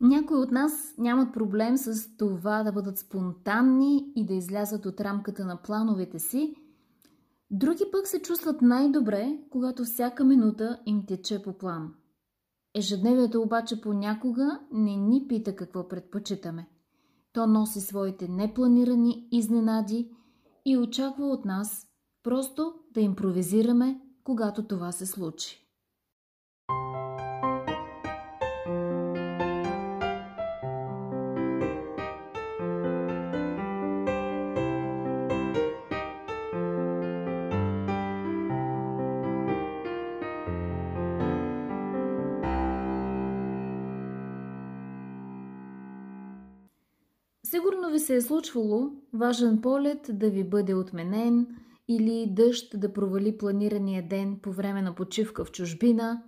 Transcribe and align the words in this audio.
Някои 0.00 0.36
от 0.36 0.50
нас 0.50 0.94
нямат 0.98 1.34
проблем 1.34 1.76
с 1.76 2.16
това 2.16 2.62
да 2.62 2.72
бъдат 2.72 2.98
спонтанни 2.98 4.12
и 4.16 4.26
да 4.26 4.34
излязат 4.34 4.86
от 4.86 5.00
рамката 5.00 5.44
на 5.44 5.56
плановете 5.56 6.18
си. 6.18 6.54
Други 7.50 7.84
пък 7.92 8.06
се 8.06 8.22
чувстват 8.22 8.62
най-добре, 8.62 9.38
когато 9.50 9.84
всяка 9.84 10.24
минута 10.24 10.80
им 10.86 11.06
тече 11.06 11.42
по 11.42 11.52
план. 11.52 11.94
Ежедневието 12.74 13.42
обаче 13.42 13.80
понякога 13.80 14.60
не 14.72 14.96
ни 14.96 15.26
пита 15.28 15.56
какво 15.56 15.88
предпочитаме. 15.88 16.68
То 17.32 17.46
носи 17.46 17.80
своите 17.80 18.28
непланирани 18.28 19.28
изненади 19.32 20.10
и 20.64 20.76
очаква 20.76 21.26
от 21.26 21.44
нас 21.44 21.86
просто 22.22 22.74
да 22.94 23.00
импровизираме, 23.00 24.00
когато 24.24 24.66
това 24.66 24.92
се 24.92 25.06
случи. 25.06 25.69
Сигурно 47.60 47.90
ви 47.90 47.98
се 47.98 48.16
е 48.16 48.20
случвало 48.20 48.90
важен 49.12 49.60
полет 49.60 50.10
да 50.12 50.30
ви 50.30 50.44
бъде 50.44 50.74
отменен 50.74 51.46
или 51.88 52.26
дъжд 52.36 52.80
да 52.80 52.92
провали 52.92 53.38
планирания 53.38 54.08
ден 54.08 54.38
по 54.42 54.52
време 54.52 54.82
на 54.82 54.94
почивка 54.94 55.44
в 55.44 55.52
чужбина, 55.52 56.22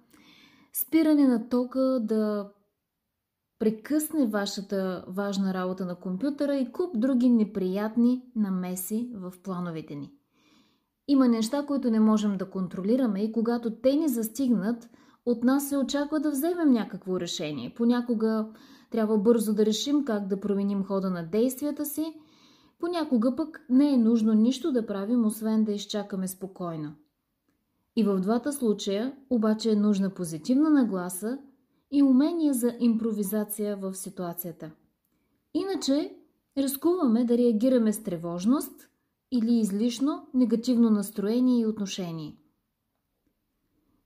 спиране 0.73 1.29
на 1.29 1.49
тока 1.49 2.01
да 2.03 2.51
прекъсне 3.59 4.27
вашата 4.27 5.05
важна 5.09 5.55
работа 5.55 5.85
на 5.85 5.95
компютъра 5.95 6.57
и 6.57 6.73
куп 6.73 7.01
други 7.01 7.29
неприятни 7.29 8.23
намеси 8.37 9.11
в 9.15 9.33
плановете 9.43 9.95
ни. 9.95 10.13
Има 11.09 11.29
неща, 11.29 11.67
които 11.67 11.91
не 11.91 12.01
можем 12.01 12.37
да 12.37 12.51
контролираме 12.51 13.21
и 13.23 13.33
когато 13.33 13.71
те 13.71 13.96
ни 13.96 14.09
застигнат, 14.09 14.89
от 15.27 15.45
нас 15.45 15.69
се 15.69 15.77
очаква 15.77 16.21
да 16.21 16.30
вземем 16.30 16.71
някакво 16.71 17.21
решение. 17.21 17.74
Понякога 17.77 18.49
трябва 18.93 19.18
бързо 19.18 19.54
да 19.54 19.66
решим 19.66 20.04
как 20.04 20.26
да 20.26 20.40
променим 20.40 20.85
хода 20.85 21.10
на 21.10 21.26
действията 21.26 21.85
си. 21.85 22.15
Понякога 22.79 23.37
пък 23.37 23.65
не 23.71 23.93
е 23.93 23.96
нужно 23.96 24.32
нищо 24.32 24.73
да 24.73 24.87
правим, 24.87 25.26
освен 25.26 25.65
да 25.65 25.73
изчакаме 25.73 26.29
спокойно. 26.29 26.93
И 27.96 28.04
в 28.04 28.21
двата 28.21 28.52
случая 28.52 29.12
обаче 29.30 29.71
е 29.73 29.76
нужна 29.76 30.10
позитивна 30.10 30.71
нагласа 30.71 31.38
и 31.90 32.02
умение 32.02 32.52
за 32.52 32.76
импровизация 32.80 33.76
в 33.76 33.95
ситуацията. 33.95 34.71
Иначе 35.54 36.16
рискуваме 36.59 37.24
да 37.24 37.38
реагираме 37.38 37.93
с 37.93 38.02
тревожност 38.02 38.88
или 39.32 39.54
излишно 39.54 40.27
негативно 40.34 40.90
настроение 40.90 41.60
и 41.60 41.66
отношение. 41.66 42.37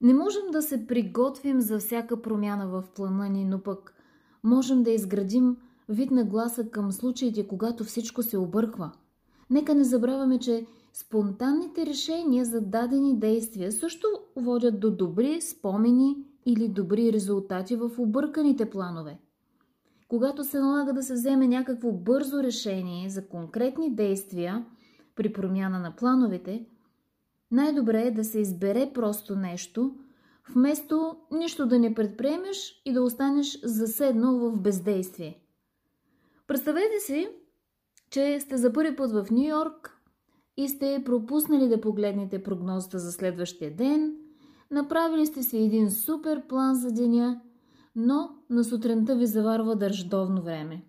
Не 0.01 0.15
можем 0.15 0.43
да 0.53 0.63
се 0.63 0.87
приготвим 0.87 1.61
за 1.61 1.79
всяка 1.79 2.23
промяна 2.23 2.69
в 2.69 2.85
плана 2.95 3.29
ни, 3.29 3.45
но 3.45 3.63
пък 3.63 3.96
можем 4.45 4.83
да 4.83 4.91
изградим 4.91 5.57
вид 5.89 6.11
на 6.11 6.25
гласа 6.25 6.65
към 6.71 6.93
случаите, 6.93 7.47
когато 7.47 7.85
всичко 7.85 8.23
се 8.23 8.39
обърква. 8.39 8.91
Нека 9.51 9.75
не 9.75 9.85
забравяме, 9.85 10.39
че 10.39 10.67
спонтанните 10.93 11.87
решения 11.87 12.45
за 12.45 12.61
дадени 12.61 13.19
действия 13.19 13.73
също 13.73 14.07
водят 14.37 14.81
до 14.81 14.91
добри 14.91 15.41
спомени 15.41 16.17
или 16.47 16.69
добри 16.69 17.13
резултати 17.13 17.77
в 17.77 17.91
обърканите 17.99 18.71
планове. 18.71 19.19
Когато 20.09 20.45
се 20.45 20.61
налага 20.61 20.93
да 20.93 21.03
се 21.03 21.15
вземе 21.15 21.49
някакво 21.49 21.93
бързо 21.93 22.43
решение 22.43 23.11
за 23.11 23.29
конкретни 23.29 23.95
действия 23.95 24.67
при 25.17 25.33
промяна 25.33 25.79
на 25.79 25.97
плановете, 25.97 26.67
най-добре 27.51 28.03
е 28.03 28.11
да 28.11 28.25
се 28.25 28.39
избере 28.39 28.91
просто 28.95 29.37
нещо– 29.37 29.95
вместо 30.55 31.17
нищо 31.33 31.67
да 31.67 31.79
не 31.79 31.95
предприемеш 31.95 32.83
и 32.85 32.93
да 32.93 33.03
останеш 33.03 33.61
заседнал 33.63 34.39
в 34.39 34.61
бездействие. 34.61 35.41
Представете 36.47 37.01
си, 37.01 37.29
че 38.11 38.41
сте 38.41 38.57
за 38.57 38.73
първи 38.73 38.97
път 38.97 39.13
в 39.13 39.27
Нью 39.31 39.49
Йорк 39.49 40.01
и 40.57 40.69
сте 40.69 41.03
пропуснали 41.05 41.69
да 41.69 41.81
погледнете 41.81 42.43
прогнозата 42.43 42.99
за 42.99 43.13
следващия 43.13 43.77
ден, 43.77 44.17
направили 44.71 45.27
сте 45.27 45.43
си 45.43 45.59
един 45.59 45.91
супер 45.91 46.47
план 46.47 46.75
за 46.75 46.93
деня, 46.93 47.41
но 47.97 48.31
на 48.51 48.65
сутринта 48.65 49.17
ви 49.17 49.27
заварва 49.27 49.77
държдовно 49.77 50.43
време. 50.43 50.83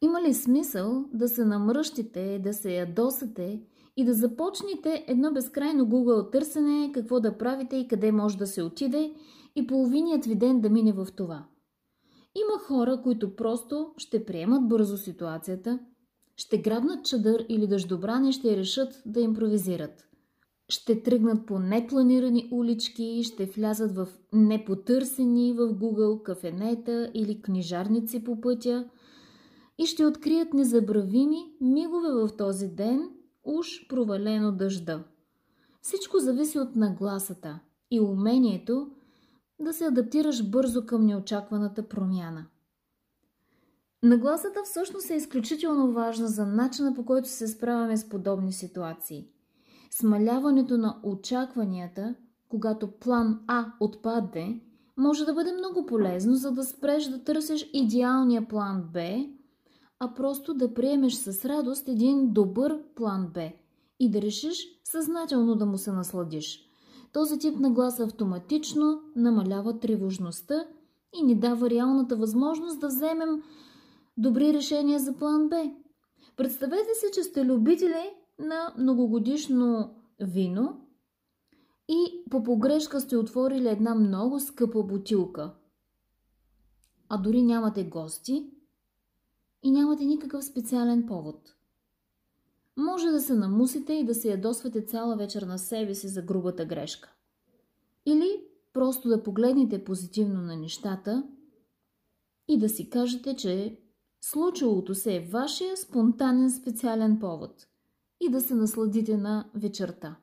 Има 0.00 0.22
ли 0.22 0.34
смисъл 0.34 1.04
да 1.12 1.28
се 1.28 1.44
намръщите, 1.44 2.38
да 2.38 2.54
се 2.54 2.74
ядосате 2.74 3.62
и 3.96 4.04
да 4.04 4.14
започнете 4.14 5.04
едно 5.08 5.32
безкрайно 5.32 5.86
Google 5.86 6.32
търсене, 6.32 6.92
какво 6.94 7.20
да 7.20 7.38
правите 7.38 7.76
и 7.76 7.88
къде 7.88 8.12
може 8.12 8.38
да 8.38 8.46
се 8.46 8.62
отиде 8.62 9.14
и 9.56 9.66
половиният 9.66 10.26
ви 10.26 10.34
ден 10.34 10.60
да 10.60 10.70
мине 10.70 10.92
в 10.92 11.08
това. 11.16 11.46
Има 12.34 12.58
хора, 12.58 13.00
които 13.02 13.36
просто 13.36 13.94
ще 13.96 14.24
приемат 14.24 14.68
бързо 14.68 14.96
ситуацията, 14.96 15.78
ще 16.36 16.58
грабнат 16.58 17.04
чадър 17.04 17.46
или 17.48 17.66
дъждобрани 17.66 18.28
и 18.28 18.32
ще 18.32 18.56
решат 18.56 19.02
да 19.06 19.20
импровизират. 19.20 20.08
Ще 20.68 21.02
тръгнат 21.02 21.46
по 21.46 21.58
непланирани 21.58 22.48
улички, 22.52 23.22
ще 23.24 23.46
влязат 23.46 23.96
в 23.96 24.08
непотърсени 24.32 25.52
в 25.52 25.58
Google 25.58 26.22
кафенета 26.22 27.10
или 27.14 27.42
книжарници 27.42 28.24
по 28.24 28.40
пътя 28.40 28.88
и 29.78 29.86
ще 29.86 30.06
открият 30.06 30.54
незабравими 30.54 31.38
мигове 31.60 32.08
в 32.12 32.36
този 32.36 32.68
ден– 32.68 33.10
уж 33.44 33.88
провалено 33.88 34.52
дъжда. 34.52 35.04
Всичко 35.82 36.18
зависи 36.18 36.58
от 36.58 36.76
нагласата 36.76 37.60
и 37.90 38.00
умението 38.00 38.90
да 39.60 39.72
се 39.72 39.84
адаптираш 39.84 40.50
бързо 40.50 40.86
към 40.86 41.06
неочакваната 41.06 41.88
промяна. 41.88 42.46
Нагласата 44.02 44.60
всъщност 44.64 45.10
е 45.10 45.14
изключително 45.14 45.92
важна 45.92 46.28
за 46.28 46.46
начина 46.46 46.94
по 46.94 47.04
който 47.04 47.28
се 47.28 47.48
справяме 47.48 47.96
с 47.96 48.08
подобни 48.08 48.52
ситуации. 48.52 49.28
Смаляването 49.90 50.78
на 50.78 51.00
очакванията, 51.02 52.14
когато 52.48 52.90
план 52.90 53.40
А 53.46 53.66
отпадне, 53.80 54.60
може 54.96 55.24
да 55.24 55.34
бъде 55.34 55.52
много 55.52 55.86
полезно, 55.86 56.34
за 56.34 56.52
да 56.52 56.64
спреш 56.64 57.04
да 57.04 57.24
търсиш 57.24 57.70
идеалния 57.72 58.48
план 58.48 58.88
Б 58.92 59.00
а 60.04 60.14
просто 60.14 60.54
да 60.54 60.74
приемеш 60.74 61.14
с 61.14 61.44
радост 61.44 61.88
един 61.88 62.32
добър 62.32 62.82
план 62.94 63.30
Б 63.34 63.52
и 64.00 64.10
да 64.10 64.22
решиш 64.22 64.80
съзнателно 64.84 65.54
да 65.54 65.66
му 65.66 65.78
се 65.78 65.92
насладиш. 65.92 66.60
Този 67.12 67.38
тип 67.38 67.58
наглас 67.58 68.00
автоматично 68.00 69.00
намалява 69.16 69.78
тревожността 69.78 70.66
и 71.20 71.22
ни 71.22 71.34
дава 71.34 71.70
реалната 71.70 72.16
възможност 72.16 72.80
да 72.80 72.86
вземем 72.86 73.42
добри 74.16 74.52
решения 74.52 74.98
за 74.98 75.16
план 75.16 75.48
Б. 75.48 75.70
Представете 76.36 76.94
си, 76.94 77.06
че 77.14 77.22
сте 77.22 77.44
любители 77.44 78.10
на 78.38 78.74
многогодишно 78.78 79.94
вино 80.20 80.80
и 81.88 82.24
по 82.30 82.42
погрешка 82.42 83.00
сте 83.00 83.16
отворили 83.16 83.68
една 83.68 83.94
много 83.94 84.40
скъпа 84.40 84.82
бутилка. 84.82 85.54
А 87.08 87.18
дори 87.18 87.42
нямате 87.42 87.84
гости– 87.84 88.50
и 89.62 89.70
нямате 89.70 90.04
никакъв 90.04 90.44
специален 90.44 91.06
повод. 91.06 91.54
Може 92.76 93.10
да 93.10 93.20
се 93.20 93.34
намусите 93.34 93.92
и 93.92 94.04
да 94.04 94.14
се 94.14 94.28
ядосвате 94.28 94.82
цяла 94.82 95.16
вечер 95.16 95.42
на 95.42 95.58
себе 95.58 95.94
си 95.94 96.08
за 96.08 96.22
грубата 96.22 96.64
грешка. 96.64 97.12
Или 98.06 98.44
просто 98.72 99.08
да 99.08 99.22
погледнете 99.22 99.84
позитивно 99.84 100.42
на 100.42 100.56
нещата 100.56 101.24
и 102.48 102.58
да 102.58 102.68
си 102.68 102.90
кажете, 102.90 103.36
че 103.36 103.80
случилото 104.20 104.94
се 104.94 105.16
е 105.16 105.28
вашия 105.28 105.76
спонтанен 105.76 106.50
специален 106.50 107.18
повод 107.18 107.66
и 108.20 108.30
да 108.30 108.40
се 108.40 108.54
насладите 108.54 109.16
на 109.16 109.50
вечерта. 109.54 110.16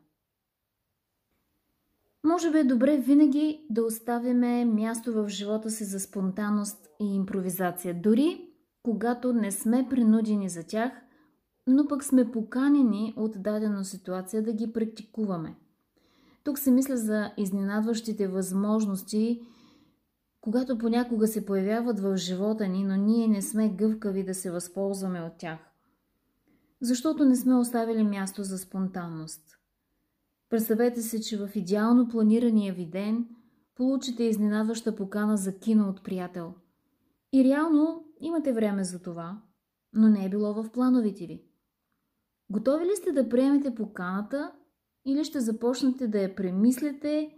Може 2.24 2.52
би 2.52 2.58
е 2.58 2.64
добре 2.64 2.98
винаги 2.98 3.66
да 3.70 3.84
оставяме 3.84 4.66
място 4.66 5.14
в 5.14 5.30
живота 5.30 5.70
си 5.70 5.84
за 5.84 6.00
спонтанност 6.00 6.90
и 7.02 7.16
импровизация, 7.16 8.02
дори 8.02 8.49
когато 8.90 9.34
не 9.34 9.52
сме 9.52 9.88
принудени 9.90 10.50
за 10.50 10.64
тях, 10.64 10.92
но 11.68 11.88
пък 11.88 12.04
сме 12.04 12.32
поканени 12.32 13.14
от 13.18 13.42
дадена 13.42 13.86
ситуация 13.86 14.44
да 14.44 14.54
ги 14.54 14.74
практикуваме. 14.74 15.56
Тук 16.44 16.60
се 16.60 16.72
мисля 16.72 16.98
за 16.98 17.32
изненадващите 17.38 18.28
възможности, 18.28 19.42
когато 20.42 20.78
понякога 20.78 21.28
се 21.28 21.46
появяват 21.46 22.00
в 22.00 22.18
живота 22.18 22.68
ни, 22.68 22.84
но 22.84 22.96
ние 22.96 23.28
не 23.28 23.42
сме 23.42 23.70
гъвкави 23.70 24.24
да 24.24 24.34
се 24.34 24.52
възползваме 24.52 25.22
от 25.22 25.38
тях. 25.38 25.60
Защото 26.82 27.26
не 27.26 27.36
сме 27.36 27.56
оставили 27.56 28.04
място 28.04 28.44
за 28.44 28.58
спонтанност. 28.58 29.42
Представете 30.50 31.02
се, 31.02 31.22
че 31.22 31.38
в 31.38 31.50
идеално 31.56 32.08
планирания 32.08 32.74
ви 32.74 32.86
ден 32.86 33.28
получите 33.76 34.24
изненадваща 34.24 34.96
покана 34.96 35.38
за 35.38 35.60
кино 35.60 35.90
от 35.90 36.04
приятел– 36.04 36.54
И 37.34 37.44
реално 37.44 38.06
имате 38.20 38.54
време 38.54 38.84
за 38.84 39.02
това, 39.02 39.42
но 39.94 40.10
не 40.10 40.26
е 40.26 40.30
било 40.30 40.54
в 40.54 40.72
плановете 40.72 41.26
ви. 41.26 41.44
Готови 42.52 42.86
ли 42.86 42.96
сте 42.96 43.12
да 43.12 43.30
приемете 43.30 43.76
поканата 43.76 44.52
или 45.06 45.24
ще 45.24 45.40
започнете 45.40 46.08
да 46.08 46.20
я 46.20 46.36
премислите 46.36 47.36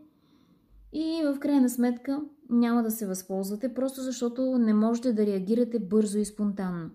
и 0.93 1.21
в 1.25 1.39
крайна 1.39 1.69
сметка 1.69 2.21
няма 2.49 2.83
да 2.83 2.91
се 2.91 3.07
възползвате, 3.07 3.73
просто 3.73 4.01
защото 4.01 4.57
не 4.57 4.73
можете 4.73 5.13
да 5.13 5.25
реагирате 5.25 5.79
бързо 5.79 6.19
и 6.19 6.25
спонтанно. 6.25 6.89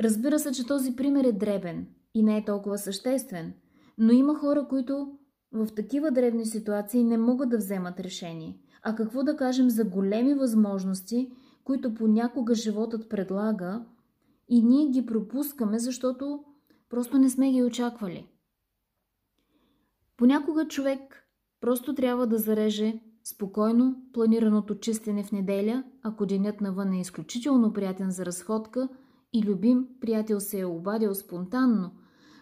Разбира 0.00 0.38
се, 0.38 0.52
че 0.52 0.66
този 0.66 0.96
пример 0.96 1.24
е 1.24 1.32
дребен 1.32 1.86
и 2.14 2.22
не 2.22 2.36
е 2.36 2.44
толкова 2.44 2.78
съществен, 2.78 3.52
но 3.98 4.12
има 4.12 4.34
хора, 4.34 4.66
които 4.68 5.18
в 5.52 5.68
такива 5.76 6.10
дребни 6.10 6.46
ситуации 6.46 7.04
не 7.04 7.18
могат 7.18 7.50
да 7.50 7.56
вземат 7.56 8.00
решение. 8.00 8.58
А 8.82 8.94
какво 8.94 9.22
да 9.22 9.36
кажем 9.36 9.70
за 9.70 9.84
големи 9.84 10.34
възможности, 10.34 11.32
които 11.70 11.94
понякога 11.94 12.54
животът 12.54 13.08
предлага 13.08 13.84
и 14.48 14.62
ние 14.62 14.88
ги 14.88 15.06
пропускаме, 15.06 15.78
защото 15.78 16.44
просто 16.88 17.18
не 17.18 17.30
сме 17.30 17.52
ги 17.52 17.62
очаквали. 17.62 18.26
Понякога 20.16 20.68
човек 20.68 21.26
просто 21.60 21.94
трябва 21.94 22.26
да 22.26 22.38
зареже 22.38 23.00
спокойно 23.24 23.96
планираното 24.12 24.78
чистене 24.78 25.24
в 25.24 25.32
неделя, 25.32 25.84
ако 26.02 26.26
денят 26.26 26.60
навън 26.60 26.92
е 26.92 27.00
изключително 27.00 27.72
приятен 27.72 28.10
за 28.10 28.26
разходка 28.26 28.88
и 29.32 29.42
любим 29.42 29.86
приятел 30.00 30.40
се 30.40 30.60
е 30.60 30.64
обадил 30.64 31.14
спонтанно, 31.14 31.90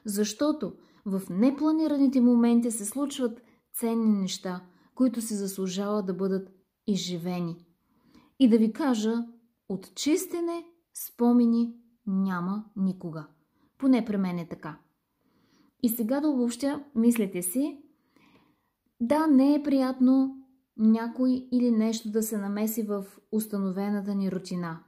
защото 0.04 0.72
в 1.06 1.22
непланираните 1.30 2.20
моменти 2.20 2.70
се 2.70 2.84
случват 2.84 3.42
ценни 3.72 4.20
неща, 4.20 4.60
които 4.94 5.20
се 5.20 5.34
заслужава 5.34 6.02
да 6.02 6.14
бъдат 6.14 6.48
изживени. 6.86 7.67
И 8.38 8.48
да 8.48 8.58
ви 8.58 8.72
кажа, 8.72 9.24
от 9.68 9.94
чистене 9.94 10.64
спомени 10.94 11.74
няма 12.06 12.64
никога. 12.76 13.26
Поне 13.78 14.04
при 14.04 14.16
мен 14.16 14.38
е 14.38 14.48
така. 14.48 14.78
И 15.82 15.88
сега 15.88 16.20
да 16.20 16.28
обобщя, 16.28 16.84
мислете 16.94 17.42
си, 17.42 17.82
да, 19.00 19.26
не 19.26 19.54
е 19.54 19.62
приятно 19.62 20.42
някой 20.76 21.48
или 21.52 21.70
нещо 21.70 22.10
да 22.10 22.22
се 22.22 22.38
намеси 22.38 22.82
в 22.82 23.04
установената 23.32 24.14
ни 24.14 24.32
рутина. 24.32 24.78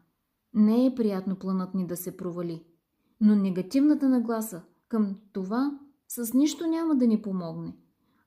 Не 0.54 0.86
е 0.86 0.94
приятно 0.94 1.36
планът 1.36 1.74
ни 1.74 1.86
да 1.86 1.96
се 1.96 2.16
провали. 2.16 2.64
Но 3.20 3.34
негативната 3.34 4.08
нагласа 4.08 4.62
към 4.88 5.16
това 5.32 5.78
с 6.08 6.34
нищо 6.34 6.66
няма 6.66 6.96
да 6.96 7.06
ни 7.06 7.22
помогне, 7.22 7.76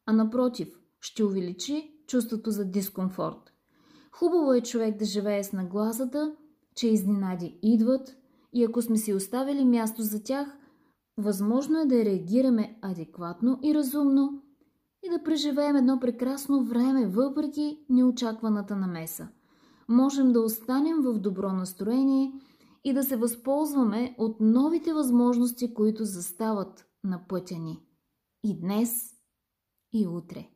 а 0.06 0.14
напротив, 0.14 0.80
ще 1.00 1.24
увеличи 1.24 1.92
чувството 2.08 2.52
за 2.52 2.66
дискомфорт. 2.66 3.53
Хубаво 4.16 4.54
е 4.54 4.62
човек 4.62 4.98
да 4.98 5.06
живее 5.06 5.44
с 5.44 5.54
нагласата, 5.54 6.36
че 6.76 6.88
изненади 6.88 7.60
идват 7.62 8.18
и 8.54 8.64
ако 8.64 8.82
сме 8.82 8.98
си 8.98 9.14
оставили 9.14 9.66
място 9.66 10.02
за 10.02 10.24
тях, 10.24 10.58
възможно 11.18 11.80
е 11.80 11.86
да 11.86 12.06
реагираме 12.06 12.80
адекватно 12.82 13.60
и 13.64 13.74
разумно 13.74 14.44
и 15.04 15.10
да 15.10 15.24
преживеем 15.24 15.76
едно 15.76 16.00
прекрасно 16.00 16.64
време, 16.64 17.08
въпреки 17.08 17.86
неочакваната 17.90 18.76
намеса. 18.76 19.28
Можем 19.90 20.32
да 20.32 20.42
останем 20.42 21.02
в 21.02 21.20
добро 21.20 21.54
настроение 21.54 22.34
и 22.84 22.94
да 22.94 23.04
се 23.04 23.16
възползваме 23.16 24.16
от 24.18 24.38
новите 24.40 24.94
възможности, 24.94 25.74
които 25.74 26.06
застават 26.06 26.86
на 27.04 27.28
пътя 27.28 27.56
ни. 27.56 27.80
И 28.44 28.60
днес, 28.60 29.14
и 29.94 30.08
утре. 30.08 30.50